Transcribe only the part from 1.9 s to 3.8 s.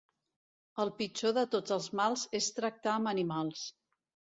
mals és tractar amb animals.